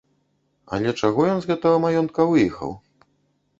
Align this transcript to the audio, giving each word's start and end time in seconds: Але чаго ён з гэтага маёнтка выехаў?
Але 0.77 0.93
чаго 1.01 1.27
ён 1.35 1.39
з 1.45 1.51
гэтага 1.51 1.77
маёнтка 1.85 2.21
выехаў? 2.35 2.77